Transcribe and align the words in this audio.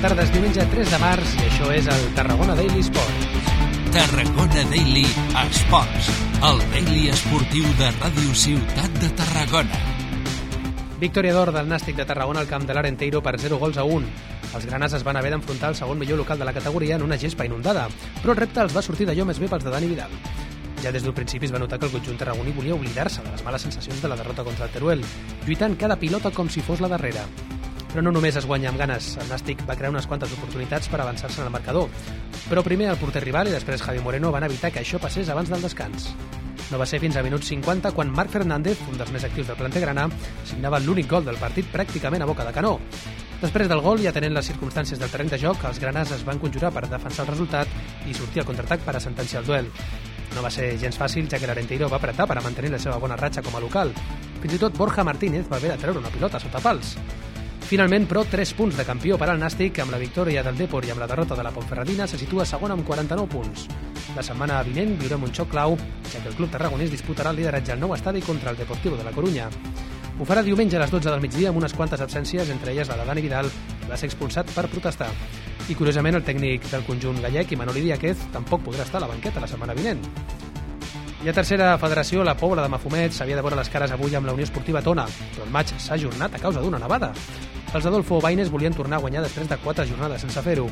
la 0.00 0.08
tarda, 0.08 0.22
és 0.24 0.30
diumenge 0.32 0.64
3 0.72 0.90
de 0.94 0.98
març 1.00 1.32
i 1.36 1.42
això 1.44 1.66
és 1.76 1.88
el 1.92 2.04
Tarragona 2.16 2.54
Daily 2.56 2.80
Sport. 2.86 3.24
Tarragona 3.92 4.62
Daily 4.70 5.02
Esports, 5.42 6.08
el 6.48 6.62
daily 6.72 7.10
esportiu 7.12 7.66
de 7.76 7.90
Ràdio 7.98 8.32
Ciutat 8.32 8.96
de 9.02 9.10
Tarragona. 9.18 9.82
Victòria 11.02 11.34
d'or 11.36 11.52
del 11.52 11.68
Nàstic 11.68 12.00
de 12.00 12.06
Tarragona 12.08 12.40
al 12.40 12.48
camp 12.48 12.64
de 12.64 12.78
l'Arenteiro 12.78 13.20
per 13.20 13.36
0 13.42 13.58
gols 13.60 13.76
a 13.76 13.84
1. 13.84 14.08
Els 14.54 14.66
granes 14.70 14.96
es 14.96 15.04
van 15.04 15.20
haver 15.20 15.34
d'enfrontar 15.34 15.68
al 15.68 15.76
segon 15.76 16.00
millor 16.00 16.22
local 16.22 16.40
de 16.40 16.48
la 16.48 16.56
categoria 16.56 16.96
en 16.96 17.04
una 17.04 17.20
gespa 17.20 17.44
inundada, 17.44 17.86
però 18.22 18.32
el 18.32 18.40
repte 18.40 18.64
els 18.64 18.76
va 18.76 18.86
sortir 18.86 19.04
d'allò 19.04 19.28
més 19.28 19.42
bé 19.42 19.52
pels 19.52 19.68
de 19.68 19.76
Dani 19.76 19.92
Vidal. 19.92 20.16
Ja 20.80 20.96
des 20.96 21.04
d'un 21.04 21.12
principi 21.12 21.44
es 21.44 21.52
va 21.52 21.60
notar 21.60 21.78
que 21.78 21.90
el 21.90 21.92
conjunt 21.92 22.16
tarragoní 22.16 22.56
volia 22.56 22.78
oblidar-se 22.78 23.20
de 23.20 23.36
les 23.36 23.44
males 23.44 23.68
sensacions 23.68 24.00
de 24.00 24.08
la 24.08 24.16
derrota 24.16 24.48
contra 24.48 24.64
el 24.64 24.72
Teruel, 24.72 25.04
lluitant 25.44 25.76
cada 25.76 26.00
pilota 26.00 26.32
com 26.32 26.48
si 26.48 26.64
fos 26.64 26.80
la 26.80 26.88
darrera. 26.88 27.28
Però 27.90 28.04
no 28.06 28.12
només 28.14 28.36
es 28.38 28.46
guanya 28.46 28.68
amb 28.70 28.78
ganes, 28.78 29.16
el 29.18 29.30
Nàstic 29.32 29.64
va 29.66 29.74
crear 29.74 29.90
unes 29.90 30.06
quantes 30.06 30.30
oportunitats 30.36 30.86
per 30.88 31.00
avançar-se 31.02 31.40
en 31.40 31.48
el 31.48 31.54
marcador. 31.54 31.88
Però 32.46 32.62
primer 32.62 32.86
el 32.92 33.00
porter 33.00 33.24
rival 33.24 33.50
i 33.50 33.54
després 33.56 33.82
Javi 33.82 33.98
Moreno 34.04 34.30
van 34.30 34.46
evitar 34.46 34.70
que 34.70 34.84
això 34.84 35.00
passés 35.02 35.28
abans 35.28 35.50
del 35.50 35.64
descans. 35.66 36.12
No 36.70 36.78
va 36.78 36.86
ser 36.86 37.00
fins 37.02 37.16
a 37.18 37.24
minut 37.26 37.42
50 37.42 37.90
quan 37.96 38.12
Marc 38.14 38.30
Fernández, 38.30 38.78
un 38.86 38.98
dels 38.98 39.10
més 39.10 39.24
actius 39.26 39.48
del 39.48 39.58
planter 39.58 39.82
grana, 39.82 40.06
signava 40.46 40.78
l'únic 40.78 41.08
gol 41.10 41.26
del 41.26 41.40
partit 41.40 41.66
pràcticament 41.72 42.22
a 42.22 42.28
boca 42.30 42.46
de 42.46 42.52
canó. 42.54 42.76
Després 43.40 43.66
del 43.72 43.82
gol, 43.82 43.98
ja 44.04 44.12
tenent 44.14 44.36
les 44.36 44.46
circumstàncies 44.52 45.00
del 45.00 45.10
terreny 45.10 45.32
de 45.32 45.40
joc, 45.42 45.64
els 45.66 45.80
granars 45.82 46.12
es 46.14 46.22
van 46.28 46.38
conjurar 46.38 46.70
per 46.70 46.84
defensar 46.86 47.24
el 47.24 47.32
resultat 47.32 48.06
i 48.06 48.14
sortir 48.14 48.44
al 48.44 48.46
contraatac 48.46 48.84
per 48.86 48.94
a 48.94 49.00
sentenciar 49.02 49.42
el 49.42 49.48
duel. 49.48 49.70
No 50.36 50.44
va 50.44 50.52
ser 50.54 50.76
gens 50.78 51.00
fàcil, 51.00 51.26
ja 51.26 51.40
que 51.40 51.48
l'Arenteiro 51.50 51.88
va 51.90 51.98
apretar 51.98 52.28
per 52.30 52.38
a 52.38 52.44
mantenir 52.44 52.70
la 52.70 52.78
seva 52.78 53.00
bona 53.02 53.18
ratxa 53.18 53.42
com 53.42 53.56
a 53.56 53.64
local. 53.64 53.90
Fins 54.38 54.54
i 54.54 54.62
tot 54.62 54.78
Borja 54.78 55.02
Martínez 55.02 55.50
va 55.50 55.58
haver 55.58 55.72
de 55.74 55.80
treure 55.82 56.04
una 56.04 56.14
pilota 56.14 56.38
sota 56.38 56.62
pals. 56.62 56.94
Finalment, 57.70 58.08
però, 58.10 58.24
3 58.26 58.50
punts 58.58 58.74
de 58.74 58.82
campió 58.82 59.14
per 59.14 59.28
al 59.30 59.38
Nàstic, 59.38 59.76
amb 59.78 59.92
la 59.94 59.98
victòria 60.02 60.42
del 60.42 60.56
Depor 60.58 60.82
i 60.82 60.90
amb 60.90 60.98
la 60.98 61.06
derrota 61.06 61.36
de 61.38 61.44
la 61.46 61.52
Pontferradina, 61.54 62.08
se 62.10 62.18
situa 62.18 62.42
segon 62.42 62.72
amb 62.74 62.82
49 62.82 63.28
punts. 63.30 63.68
La 64.16 64.24
setmana 64.26 64.56
vinent 64.66 64.96
viurem 64.98 65.22
un 65.22 65.30
xoc 65.30 65.52
clau, 65.52 65.76
ja 66.10 66.18
que 66.18 66.32
el 66.32 66.34
club 66.34 66.50
tarragonès 66.50 66.90
disputarà 66.90 67.30
el 67.30 67.38
lideratge 67.38 67.76
al 67.76 67.78
nou 67.78 67.94
estadi 67.94 68.24
contra 68.26 68.50
el 68.50 68.58
Deportivo 68.58 68.98
de 68.98 69.06
la 69.06 69.12
Corunya. 69.14 69.46
Ho 70.18 70.26
farà 70.26 70.42
diumenge 70.42 70.80
a 70.80 70.82
les 70.82 70.90
12 70.90 71.12
del 71.12 71.22
migdia 71.22 71.54
amb 71.54 71.62
unes 71.62 71.76
quantes 71.78 72.02
absències, 72.02 72.50
entre 72.50 72.72
elles 72.72 72.90
la 72.90 72.96
de 72.98 73.06
Dani 73.06 73.22
Vidal, 73.22 73.46
que 73.84 73.92
va 73.92 73.96
ser 73.96 74.10
expulsat 74.10 74.50
per 74.50 74.66
protestar. 74.66 75.12
I 75.70 75.78
curiosament 75.78 76.18
el 76.18 76.26
tècnic 76.26 76.66
del 76.72 76.82
conjunt 76.90 77.22
gallec, 77.22 77.54
Imanoli 77.54 77.86
Díaz, 77.86 78.26
tampoc 78.34 78.66
podrà 78.66 78.82
estar 78.82 78.98
a 78.98 79.06
la 79.06 79.12
banqueta 79.14 79.38
la 79.38 79.46
setmana 79.46 79.78
vinent. 79.78 80.02
I 81.22 81.28
a 81.28 81.36
tercera 81.36 81.78
federació, 81.78 82.24
la 82.24 82.34
Pobla 82.34 82.64
de 82.64 82.68
Mafumet 82.72 83.14
s'havia 83.14 83.36
de 83.38 83.42
veure 83.46 83.62
les 83.62 83.70
cares 83.70 83.92
avui 83.92 84.14
amb 84.16 84.26
la 84.26 84.32
Unió 84.32 84.42
Esportiva 84.48 84.82
Tona, 84.82 85.06
però 85.36 85.46
el 85.46 85.54
maig 85.54 85.70
s'ha 85.76 85.94
ajornat 85.94 86.34
a 86.34 86.40
causa 86.42 86.64
d'una 86.64 86.80
nevada. 86.80 87.12
Els 87.70 87.86
Adolfo 87.86 88.18
Baines 88.20 88.48
volien 88.50 88.74
tornar 88.74 88.98
a 88.98 89.00
guanyar 89.04 89.20
després 89.22 89.46
de 89.46 89.56
quatre 89.62 89.84
jornades 89.86 90.24
sense 90.24 90.42
fer-ho. 90.42 90.64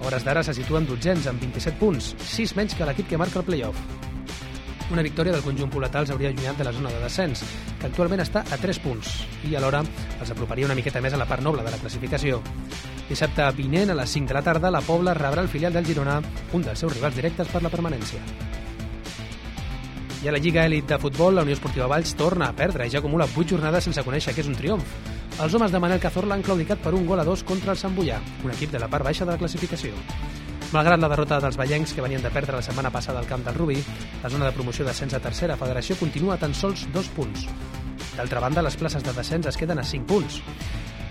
A 0.00 0.06
hores 0.08 0.24
d'ara 0.24 0.40
se 0.40 0.54
situen 0.56 0.86
dotzens 0.88 1.26
amb 1.28 1.42
27 1.44 1.76
punts, 1.76 2.14
6 2.24 2.54
menys 2.56 2.76
que 2.78 2.86
l'equip 2.88 3.10
que 3.10 3.18
marca 3.20 3.42
el 3.42 3.44
play-off. 3.44 3.76
Una 4.90 5.04
victòria 5.04 5.34
del 5.34 5.44
conjunt 5.44 5.70
poletal 5.70 6.06
els 6.06 6.14
hauria 6.14 6.30
allunyat 6.32 6.56
de 6.56 6.64
la 6.64 6.72
zona 6.72 6.94
de 6.94 7.02
descens, 7.04 7.44
que 7.78 7.90
actualment 7.90 8.24
està 8.24 8.40
a 8.40 8.56
3 8.56 8.80
punts, 8.80 9.12
i 9.50 9.52
alhora 9.54 9.82
els 9.84 10.32
aproparia 10.32 10.64
una 10.66 10.78
miqueta 10.78 11.04
més 11.04 11.12
a 11.12 11.20
la 11.20 11.28
part 11.28 11.44
noble 11.44 11.62
de 11.62 11.74
la 11.76 11.82
classificació. 11.82 12.40
Dissabte 13.10 13.44
vinent, 13.60 13.92
a 13.92 14.00
les 14.00 14.16
5 14.16 14.32
de 14.32 14.38
la 14.40 14.42
tarda, 14.48 14.72
la 14.72 14.80
Pobla 14.80 15.12
rebrà 15.14 15.44
el 15.44 15.52
filial 15.52 15.76
del 15.76 15.84
Girona, 15.84 16.22
un 16.56 16.64
dels 16.64 16.80
seus 16.80 16.96
rivals 16.96 17.20
directes 17.20 17.52
per 17.52 17.60
la 17.62 17.70
permanència. 17.70 18.24
I 20.24 20.28
a 20.28 20.32
la 20.32 20.40
Lliga 20.40 20.64
Elit 20.64 20.88
de 20.88 20.98
Futbol, 21.04 21.36
la 21.36 21.44
Unió 21.44 21.52
Esportiva 21.52 21.86
Valls 21.90 22.16
torna 22.16 22.48
a 22.48 22.56
perdre 22.56 22.88
i 22.88 22.92
ja 22.92 23.04
acumula 23.04 23.28
8 23.28 23.48
jornades 23.52 23.84
sense 23.84 24.08
conèixer 24.08 24.32
que 24.32 24.40
és 24.40 24.48
un 24.48 24.56
triomf. 24.56 25.00
Els 25.40 25.54
homes 25.56 25.72
de 25.72 25.78
Manel 25.80 26.00
Cazorla 26.00 26.36
han 26.36 26.42
claudicat 26.44 26.82
per 26.84 26.92
un 26.92 27.06
gol 27.08 27.20
a 27.22 27.24
dos 27.24 27.40
contra 27.48 27.72
el 27.72 27.78
Sant 27.80 27.94
Bullà, 27.96 28.18
un 28.44 28.50
equip 28.52 28.74
de 28.74 28.80
la 28.82 28.90
part 28.92 29.06
baixa 29.06 29.24
de 29.24 29.32
la 29.32 29.40
classificació. 29.40 29.96
Malgrat 30.74 31.00
la 31.00 31.08
derrota 31.08 31.38
dels 31.40 31.56
ballencs 31.56 31.94
que 31.96 32.04
venien 32.04 32.20
de 32.20 32.32
perdre 32.34 32.58
la 32.58 32.66
setmana 32.66 32.90
passada 32.92 33.22
al 33.22 33.26
camp 33.26 33.46
del 33.46 33.56
Rubí, 33.56 33.78
la 34.22 34.28
zona 34.28 34.50
de 34.50 34.52
promoció 34.52 34.84
d'ascens 34.84 35.16
a 35.16 35.22
tercera 35.24 35.56
federació 35.56 35.96
continua 35.96 36.34
a 36.34 36.42
tan 36.42 36.52
sols 36.52 36.84
dos 36.92 37.08
punts. 37.16 37.46
D'altra 38.18 38.42
banda, 38.44 38.60
les 38.60 38.76
places 38.76 39.02
de 39.02 39.16
descens 39.16 39.48
es 39.48 39.56
queden 39.56 39.80
a 39.80 39.84
5 39.84 40.06
punts. 40.06 40.42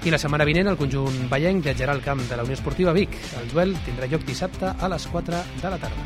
I 0.05 0.13
la 0.13 0.21
setmana 0.21 0.45
vinent 0.45 0.69
el 0.69 0.77
conjunt 0.77 1.25
ballenc 1.31 1.65
viatjarà 1.65 1.97
al 1.97 2.05
camp 2.05 2.21
de 2.29 2.37
la 2.37 2.45
Unió 2.45 2.53
Esportiva 2.59 2.93
Vic. 2.93 3.17
El 3.41 3.49
duel 3.49 3.73
tindrà 3.87 4.07
lloc 4.07 4.29
dissabte 4.29 4.69
a 4.77 4.91
les 4.93 5.09
4 5.09 5.41
de 5.63 5.73
la 5.73 5.81
tarda. 5.81 6.05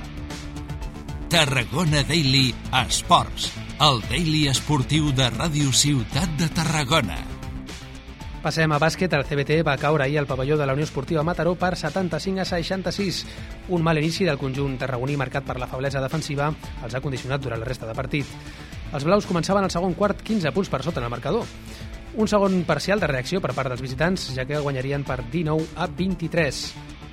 Tarragona 1.33 2.07
Daily 2.07 2.47
Esports, 2.85 3.51
el 3.83 4.01
daily 4.07 4.47
esportiu 4.47 5.11
de 5.11 5.27
Ràdio 5.33 5.75
Ciutat 5.75 6.39
de 6.39 6.47
Tarragona. 6.55 7.32
Passem 8.43 8.73
a 8.75 8.77
bàsquet. 8.77 9.13
El 9.15 9.23
CBT 9.23 9.61
va 9.63 9.77
caure 9.79 10.03
ahir 10.03 10.17
al 10.19 10.25
pavelló 10.27 10.57
de 10.59 10.65
la 10.67 10.73
Unió 10.75 10.83
Esportiva 10.83 11.23
Mataró 11.23 11.53
per 11.55 11.77
75 11.79 12.41
a 12.41 12.45
66. 12.45 13.21
Un 13.69 13.81
mal 13.81 13.97
inici 13.97 14.25
del 14.27 14.37
conjunt 14.37 14.75
tarragoní 14.81 15.15
marcat 15.15 15.45
per 15.47 15.55
la 15.61 15.69
feblesa 15.71 16.01
defensiva 16.03 16.49
els 16.83 16.93
ha 16.93 16.99
condicionat 16.99 17.39
durant 17.39 17.61
la 17.61 17.69
resta 17.69 17.87
de 17.87 17.95
partit. 17.95 18.27
Els 18.91 19.05
blaus 19.07 19.29
començaven 19.29 19.63
el 19.63 19.71
segon 19.71 19.95
quart 19.95 20.19
15 20.27 20.51
punts 20.51 20.69
per 20.73 20.81
sota 20.83 20.99
en 20.99 21.07
el 21.07 21.13
marcador. 21.13 21.47
Un 22.19 22.27
segon 22.27 22.65
parcial 22.67 22.99
de 22.99 23.07
reacció 23.07 23.39
per 23.39 23.53
part 23.55 23.71
dels 23.71 23.81
visitants, 23.81 24.27
ja 24.35 24.43
que 24.43 24.59
guanyarien 24.59 25.07
per 25.07 25.21
19 25.23 25.79
a 25.79 25.87
23. 25.87 26.61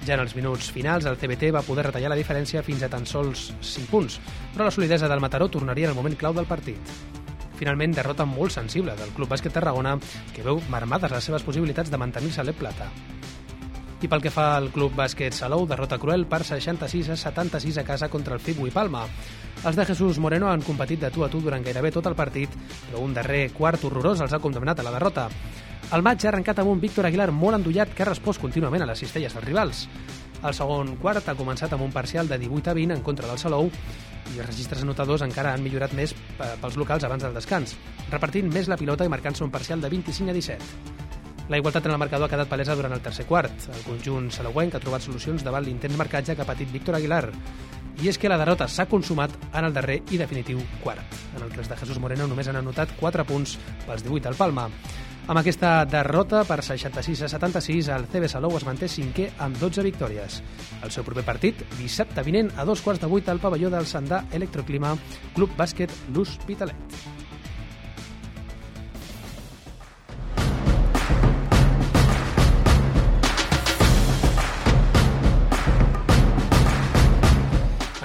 Ja 0.08 0.16
en 0.16 0.24
els 0.24 0.34
minuts 0.34 0.72
finals, 0.74 1.06
el 1.06 1.20
CBT 1.20 1.52
va 1.54 1.62
poder 1.62 1.86
retallar 1.86 2.10
la 2.10 2.18
diferència 2.18 2.66
fins 2.66 2.82
a 2.82 2.90
tan 2.90 3.06
sols 3.06 3.52
5 3.62 3.86
punts, 3.86 4.18
però 4.50 4.66
la 4.66 4.74
solidesa 4.74 5.06
del 5.06 5.22
Mataró 5.22 5.46
tornaria 5.46 5.86
en 5.86 5.94
el 5.94 6.00
moment 6.02 6.18
clau 6.18 6.34
del 6.34 6.50
partit. 6.50 7.19
Finalment, 7.60 7.92
derrota 7.92 8.24
molt 8.24 8.54
sensible 8.54 8.94
del 8.96 9.10
Club 9.12 9.28
Bàsquet 9.28 9.52
Tarragona, 9.52 9.98
que 10.32 10.44
veu 10.46 10.62
marmades 10.72 11.12
les 11.12 11.26
seves 11.28 11.44
possibilitats 11.44 11.92
de 11.92 11.98
mantenir-se 12.00 12.40
a 12.40 12.44
l'E 12.46 12.54
Plata. 12.56 12.88
I 14.00 14.08
pel 14.08 14.22
que 14.24 14.32
fa 14.32 14.54
al 14.56 14.70
Club 14.72 14.94
Bàsquet 14.96 15.36
Salou, 15.36 15.66
derrota 15.68 15.98
cruel 16.00 16.24
per 16.24 16.40
66 16.48 17.10
a 17.12 17.18
76 17.20 17.82
a 17.82 17.84
casa 17.84 18.08
contra 18.08 18.32
el 18.32 18.40
Figu 18.40 18.64
i 18.64 18.72
Palma. 18.72 19.04
Els 19.60 19.76
de 19.76 19.84
Jesús 19.84 20.16
Moreno 20.16 20.48
han 20.48 20.64
competit 20.64 21.02
de 21.04 21.10
tu 21.12 21.20
a 21.20 21.28
tu 21.28 21.42
durant 21.44 21.60
gairebé 21.60 21.92
tot 21.92 22.08
el 22.08 22.16
partit, 22.16 22.54
però 22.86 23.04
un 23.04 23.12
darrer 23.12 23.50
quart 23.52 23.84
horrorós 23.84 24.24
els 24.24 24.32
ha 24.32 24.40
condemnat 24.40 24.80
a 24.80 24.86
la 24.88 24.94
derrota. 24.96 25.28
El 25.90 26.04
maig 26.06 26.22
ha 26.22 26.28
arrencat 26.30 26.60
amb 26.62 26.70
un 26.70 26.78
Víctor 26.78 27.08
Aguilar 27.08 27.32
molt 27.34 27.56
endollat 27.56 27.90
que 27.90 28.04
ha 28.04 28.06
respost 28.06 28.38
contínuament 28.38 28.84
a 28.84 28.86
les 28.86 29.00
cistelles 29.02 29.32
dels 29.34 29.46
rivals. 29.48 29.80
El 30.46 30.54
segon 30.54 30.92
quart 31.02 31.26
ha 31.26 31.34
començat 31.34 31.72
amb 31.74 31.82
un 31.82 31.90
parcial 31.90 32.30
de 32.30 32.38
18 32.38 32.70
a 32.70 32.74
20 32.78 32.94
en 32.94 33.02
contra 33.02 33.26
del 33.26 33.40
Salou 33.42 33.66
i 33.66 34.38
els 34.38 34.46
registres 34.46 34.84
anotadors 34.86 35.24
encara 35.26 35.50
han 35.50 35.64
millorat 35.64 35.96
més 35.98 36.14
pels 36.38 36.78
locals 36.78 37.08
abans 37.08 37.26
del 37.26 37.34
descans, 37.34 37.74
repartint 38.12 38.46
més 38.54 38.70
la 38.70 38.78
pilota 38.78 39.04
i 39.04 39.10
marcant-se 39.10 39.42
un 39.42 39.50
parcial 39.50 39.82
de 39.82 39.90
25 39.90 40.30
a 40.30 40.38
17. 40.38 40.70
La 41.50 41.58
igualtat 41.58 41.90
en 41.90 41.96
el 41.96 41.98
marcador 41.98 42.28
ha 42.28 42.34
quedat 42.36 42.54
palesa 42.54 42.78
durant 42.78 42.94
el 42.94 43.02
tercer 43.02 43.26
quart. 43.26 43.66
El 43.74 43.82
conjunt 43.82 44.30
salauenc 44.30 44.78
ha 44.78 44.84
trobat 44.86 45.02
solucions 45.02 45.42
davant 45.42 45.66
l'intens 45.66 45.98
marcatge 45.98 46.38
que 46.38 46.46
ha 46.46 46.50
patit 46.54 46.70
Víctor 46.70 47.00
Aguilar. 47.00 47.24
I 47.98 48.14
és 48.14 48.16
que 48.16 48.30
la 48.30 48.38
derrota 48.38 48.70
s'ha 48.70 48.86
consumat 48.86 49.34
en 49.50 49.66
el 49.66 49.74
darrer 49.74 49.98
i 50.14 50.22
definitiu 50.22 50.62
quart, 50.84 51.18
en 51.34 51.42
el 51.42 51.50
que 51.50 51.58
els 51.64 51.68
de 51.68 51.82
Jesús 51.82 51.98
Moreno 51.98 52.30
només 52.30 52.46
han 52.46 52.62
anotat 52.62 52.94
4 53.02 53.26
punts 53.26 53.58
pels 53.88 54.06
18 54.06 54.30
al 54.30 54.38
Palma. 54.38 54.70
Amb 55.30 55.38
aquesta 55.38 55.84
derrota 55.86 56.40
per 56.42 56.56
66 56.66 57.20
a 57.22 57.28
76, 57.30 57.90
el 57.94 58.08
CB 58.10 58.26
Salou 58.32 58.56
es 58.58 58.64
manté 58.66 58.88
cinquè 58.90 59.28
amb 59.46 59.60
12 59.62 59.84
victòries. 59.86 60.40
El 60.82 60.90
seu 60.90 61.06
proper 61.06 61.22
partit, 61.28 61.62
dissabte 61.78 62.24
vinent 62.26 62.50
a 62.58 62.66
dos 62.66 62.82
quarts 62.82 62.98
de 62.98 63.12
vuit 63.12 63.30
al 63.30 63.38
pavelló 63.38 63.70
del 63.70 63.86
Sandà 63.86 64.24
Electroclima, 64.34 64.96
Club 65.38 65.54
Bàsquet 65.54 65.94
L'Hospitalet. 66.10 67.29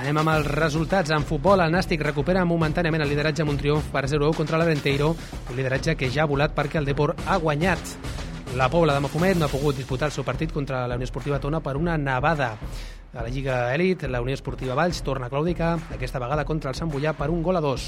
Anem 0.06 0.20
amb 0.22 0.30
els 0.36 0.46
resultats. 0.46 1.10
En 1.16 1.24
futbol, 1.26 1.64
el 1.64 1.72
Nàstic 1.74 2.04
recupera 2.06 2.44
momentàniament 2.46 3.02
el 3.02 3.10
lideratge 3.10 3.42
amb 3.42 3.56
un 3.56 3.58
triomf 3.58 3.88
per 3.90 4.04
0-1 4.06 4.38
contra 4.38 4.60
l'Arenteiro, 4.62 5.08
un 5.50 5.58
lideratge 5.58 5.96
que 5.98 6.12
ja 6.14 6.28
ha 6.28 6.30
volat 6.30 6.54
perquè 6.54 6.78
el 6.78 6.86
Depor 6.86 7.16
ha 7.26 7.40
guanyat. 7.42 7.96
La 8.54 8.70
Pobla 8.70 8.94
de 8.94 9.02
Mafumet 9.02 9.40
no 9.42 9.48
ha 9.48 9.50
pogut 9.50 9.82
disputar 9.82 10.12
el 10.12 10.14
seu 10.14 10.28
partit 10.28 10.54
contra 10.54 10.84
la 10.86 11.00
Unió 11.02 11.10
Esportiva 11.10 11.40
Tona 11.42 11.58
per 11.58 11.74
una 11.82 11.98
nevada. 11.98 12.52
A 13.16 13.24
la 13.24 13.30
Lliga 13.30 13.74
Elit, 13.74 14.04
la 14.12 14.20
Unió 14.20 14.34
Esportiva 14.36 14.76
Valls 14.76 15.00
torna 15.02 15.28
a 15.28 15.30
claudicar, 15.30 15.80
aquesta 15.96 16.20
vegada 16.20 16.44
contra 16.44 16.68
el 16.68 16.76
Sant 16.76 16.90
Bullà 16.92 17.14
per 17.16 17.30
un 17.32 17.40
gol 17.46 17.56
a 17.56 17.62
dos. 17.64 17.86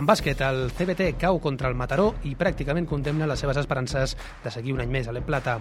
En 0.00 0.08
bàsquet, 0.08 0.40
el 0.46 0.72
CBT 0.72 1.10
cau 1.20 1.36
contra 1.44 1.68
el 1.68 1.76
Mataró 1.76 2.14
i 2.24 2.32
pràcticament 2.40 2.88
condemna 2.88 3.28
les 3.28 3.44
seves 3.44 3.60
esperances 3.60 4.16
de 4.16 4.54
seguir 4.54 4.72
un 4.72 4.80
any 4.80 4.88
més 4.88 5.10
a 5.10 5.12
l'E 5.12 5.20
Plata. 5.20 5.58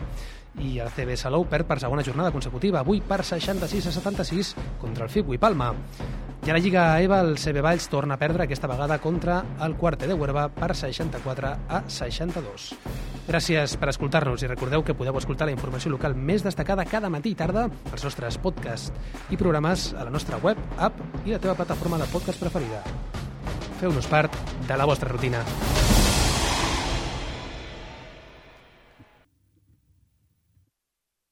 I 0.63 0.77
el 0.79 0.95
CB 0.95 1.19
Salou 1.19 1.43
perd 1.51 1.67
per 1.67 1.81
segona 1.83 2.07
jornada 2.07 2.31
consecutiva, 2.31 2.79
avui 2.79 3.03
per 3.03 3.19
66 3.27 3.91
a 3.91 3.95
76 3.99 4.55
contra 4.79 5.03
el 5.03 5.11
Figu 5.11 5.35
i 5.35 5.43
Palma. 5.43 5.73
I 6.47 6.49
a 6.49 6.55
la 6.55 6.63
Lliga 6.63 6.85
EVA, 7.03 7.19
el 7.19 7.35
CB 7.35 7.67
Valls 7.67 7.91
torna 7.91 8.15
a 8.15 8.21
perdre 8.21 8.47
aquesta 8.47 8.71
vegada 8.71 9.03
contra 9.03 9.41
el 9.59 9.75
Quarte 9.75 10.07
de 10.07 10.15
Huerva 10.15 10.47
per 10.55 10.71
64 10.71 11.57
a 11.67 11.83
62. 11.89 12.71
Gràcies 13.31 13.77
per 13.79 13.87
escoltar-nos 13.87 14.41
i 14.43 14.47
recordeu 14.49 14.81
que 14.83 14.95
podeu 14.97 15.15
escoltar 15.15 15.45
la 15.47 15.53
informació 15.53 15.93
local 15.93 16.17
més 16.19 16.43
destacada 16.43 16.83
cada 16.83 17.07
matí 17.07 17.31
i 17.31 17.37
tarda 17.39 17.63
als 17.93 18.03
nostres 18.03 18.35
podcasts 18.43 18.91
i 19.31 19.39
programes 19.39 19.93
a 19.95 20.03
la 20.03 20.11
nostra 20.11 20.41
web, 20.43 20.59
app 20.75 20.99
i 21.23 21.31
la 21.31 21.39
teva 21.39 21.55
plataforma 21.55 22.01
de 22.01 22.11
podcast 22.11 22.43
preferida. 22.43 22.83
Feu-nos 23.79 24.11
part 24.11 24.35
de 24.67 24.75
la 24.75 24.89
vostra 24.89 25.15
rutina. 25.15 25.45